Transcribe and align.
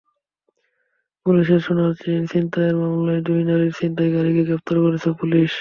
চট্টগ্রামে 0.03 1.21
পুলিশের 1.25 1.61
সোনার 1.65 1.91
চেইন 2.01 2.21
ছিনতাইয়ের 2.31 2.75
মামলায় 2.81 3.21
দুই 3.27 3.41
নারী 3.49 3.67
ছিনতাইকারীকে 3.77 4.43
গ্রেপ্তার 4.47 4.77
করেছে 4.85 5.09
পুলিশ। 5.19 5.49